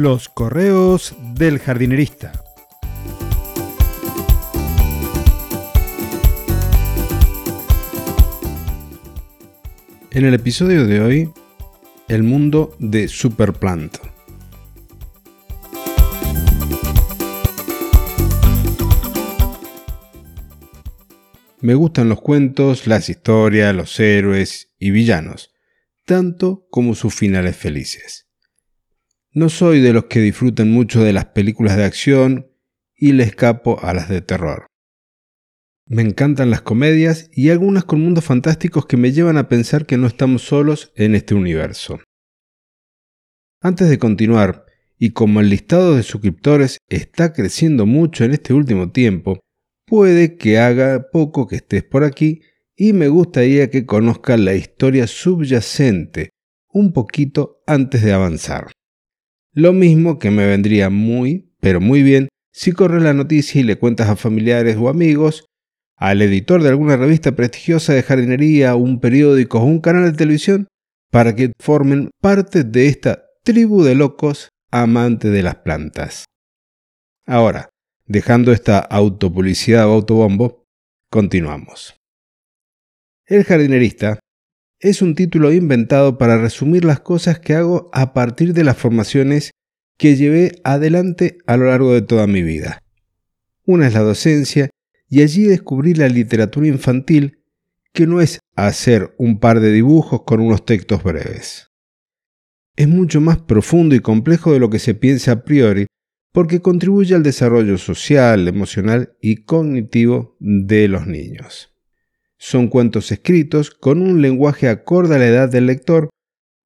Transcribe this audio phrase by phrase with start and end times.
[0.00, 2.30] Los correos del jardinerista.
[10.12, 11.32] En el episodio de hoy,
[12.06, 13.96] el mundo de Superplant.
[21.60, 25.50] Me gustan los cuentos, las historias, los héroes y villanos,
[26.06, 28.27] tanto como sus finales felices.
[29.32, 32.50] No soy de los que disfrutan mucho de las películas de acción
[32.96, 34.66] y le escapo a las de terror.
[35.86, 39.98] Me encantan las comedias y algunas con mundos fantásticos que me llevan a pensar que
[39.98, 42.00] no estamos solos en este universo.
[43.60, 44.64] Antes de continuar,
[44.98, 49.40] y como el listado de suscriptores está creciendo mucho en este último tiempo,
[49.86, 52.42] puede que haga poco que estés por aquí
[52.76, 56.30] y me gustaría que conozcas la historia subyacente
[56.72, 58.72] un poquito antes de avanzar.
[59.58, 63.76] Lo mismo que me vendría muy, pero muy bien si corres la noticia y le
[63.76, 65.46] cuentas a familiares o amigos,
[65.96, 70.68] al editor de alguna revista prestigiosa de jardinería, un periódico o un canal de televisión,
[71.10, 76.26] para que formen parte de esta tribu de locos amantes de las plantas.
[77.26, 77.68] Ahora,
[78.06, 80.62] dejando esta autopublicidad o autobombo,
[81.10, 81.96] continuamos.
[83.26, 84.20] El jardinerista
[84.80, 89.50] es un título inventado para resumir las cosas que hago a partir de las formaciones
[89.96, 92.82] que llevé adelante a lo largo de toda mi vida.
[93.64, 94.70] Una es la docencia
[95.08, 97.40] y allí descubrí la literatura infantil
[97.92, 101.70] que no es hacer un par de dibujos con unos textos breves.
[102.76, 105.86] Es mucho más profundo y complejo de lo que se piensa a priori
[106.32, 111.74] porque contribuye al desarrollo social, emocional y cognitivo de los niños.
[112.38, 116.08] Son cuentos escritos con un lenguaje acorde a la edad del lector,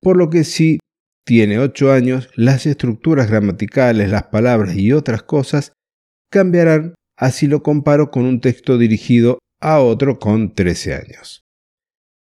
[0.01, 0.79] por lo que si
[1.25, 5.73] tiene 8 años, las estructuras gramaticales, las palabras y otras cosas
[6.31, 11.45] cambiarán así lo comparo con un texto dirigido a otro con 13 años.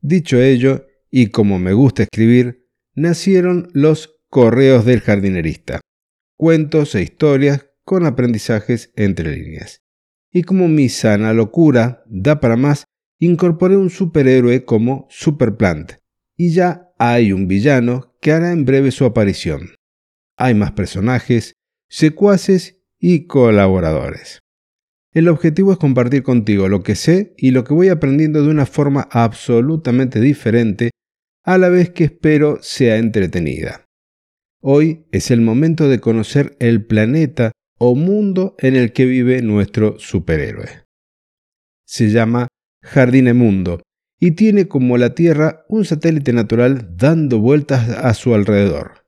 [0.02, 5.82] Dicho ello, y como me gusta escribir, nacieron los correos del jardinerista,
[6.38, 9.80] cuentos e historias con aprendizajes entre líneas.
[10.32, 12.86] Y como mi sana locura da para más,
[13.20, 15.94] incorporé un superhéroe como Superplant,
[16.36, 19.76] y ya hay un villano que hará en breve su aparición.
[20.36, 21.54] Hay más personajes,
[21.90, 24.40] secuaces y colaboradores.
[25.14, 28.66] El objetivo es compartir contigo lo que sé y lo que voy aprendiendo de una
[28.66, 30.92] forma absolutamente diferente,
[31.44, 33.86] a la vez que espero sea entretenida.
[34.62, 39.98] Hoy es el momento de conocer el planeta o mundo en el que vive nuestro
[39.98, 40.84] superhéroe.
[41.86, 42.47] Se llama
[42.88, 43.82] Jardine Mundo,
[44.20, 49.06] y tiene como la Tierra un satélite natural dando vueltas a su alrededor,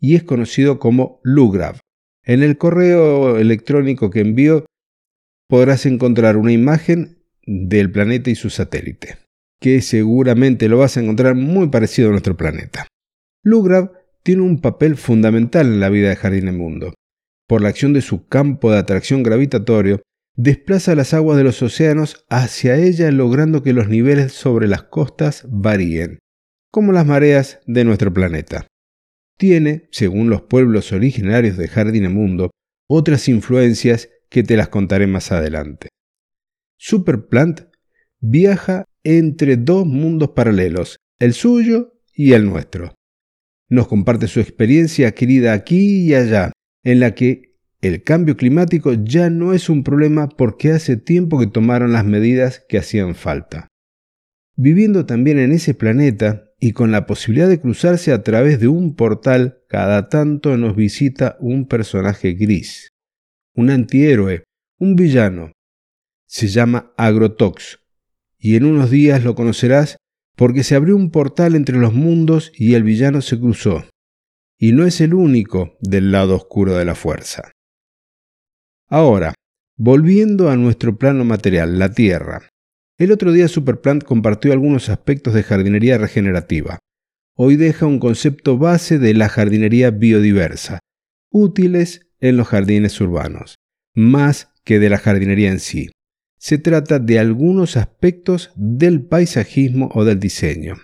[0.00, 1.80] y es conocido como Lugrav.
[2.24, 4.66] En el correo electrónico que envío
[5.48, 9.16] podrás encontrar una imagen del planeta y su satélite,
[9.60, 12.86] que seguramente lo vas a encontrar muy parecido a nuestro planeta.
[13.42, 13.92] Lugrav
[14.22, 16.92] tiene un papel fundamental en la vida de Jardine Mundo.
[17.48, 20.02] Por la acción de su campo de atracción gravitatorio,
[20.38, 25.44] desplaza las aguas de los océanos hacia ella logrando que los niveles sobre las costas
[25.50, 26.20] varíen,
[26.70, 28.68] como las mareas de nuestro planeta.
[29.36, 32.52] Tiene, según los pueblos originarios de Mundo,
[32.88, 35.88] otras influencias que te las contaré más adelante.
[36.78, 37.62] Superplant
[38.20, 42.94] viaja entre dos mundos paralelos, el suyo y el nuestro.
[43.68, 46.52] Nos comparte su experiencia adquirida aquí y allá,
[46.84, 47.47] en la que
[47.80, 52.64] el cambio climático ya no es un problema porque hace tiempo que tomaron las medidas
[52.68, 53.68] que hacían falta.
[54.56, 58.96] Viviendo también en ese planeta y con la posibilidad de cruzarse a través de un
[58.96, 62.88] portal, cada tanto nos visita un personaje gris,
[63.54, 64.42] un antihéroe,
[64.80, 65.52] un villano.
[66.26, 67.78] Se llama Agrotox,
[68.38, 69.98] y en unos días lo conocerás
[70.34, 73.84] porque se abrió un portal entre los mundos y el villano se cruzó.
[74.58, 77.52] Y no es el único del lado oscuro de la fuerza.
[78.90, 79.34] Ahora,
[79.76, 82.48] volviendo a nuestro plano material, la Tierra.
[82.96, 86.78] El otro día Superplant compartió algunos aspectos de jardinería regenerativa.
[87.36, 90.80] Hoy deja un concepto base de la jardinería biodiversa,
[91.30, 93.56] útiles en los jardines urbanos,
[93.94, 95.90] más que de la jardinería en sí.
[96.38, 100.76] Se trata de algunos aspectos del paisajismo o del diseño.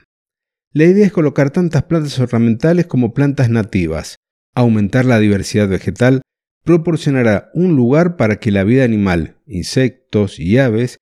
[0.72, 4.16] La idea es colocar tantas plantas ornamentales como plantas nativas,
[4.54, 6.20] aumentar la diversidad vegetal
[6.64, 10.98] proporcionará un lugar para que la vida animal, insectos y aves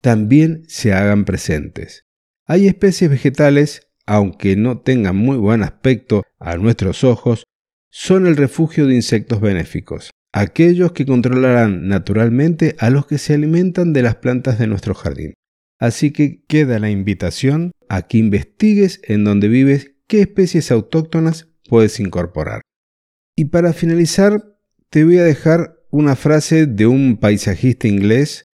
[0.00, 2.04] también se hagan presentes.
[2.46, 7.44] Hay especies vegetales, aunque no tengan muy buen aspecto a nuestros ojos,
[7.90, 13.94] son el refugio de insectos benéficos, aquellos que controlarán naturalmente a los que se alimentan
[13.94, 15.32] de las plantas de nuestro jardín.
[15.78, 21.98] Así que queda la invitación a que investigues en donde vives qué especies autóctonas puedes
[21.98, 22.60] incorporar.
[23.36, 24.53] Y para finalizar,
[24.94, 28.44] te voy a dejar una frase de un paisajista inglés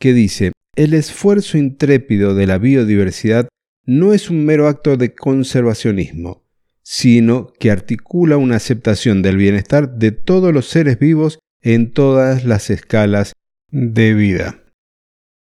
[0.00, 3.46] que dice, el esfuerzo intrépido de la biodiversidad
[3.84, 6.46] no es un mero acto de conservacionismo,
[6.82, 12.70] sino que articula una aceptación del bienestar de todos los seres vivos en todas las
[12.70, 13.34] escalas
[13.70, 14.64] de vida.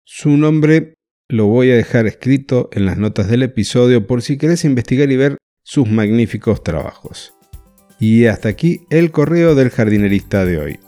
[0.05, 0.95] Su nombre
[1.29, 5.17] lo voy a dejar escrito en las notas del episodio por si querés investigar y
[5.17, 7.35] ver sus magníficos trabajos.
[7.99, 10.81] Y hasta aquí el correo del jardinerista de hoy.